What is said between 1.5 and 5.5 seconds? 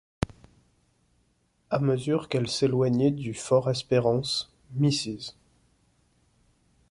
À mesure qu’elle s’éloignait du Fort-Espérance, Mrs.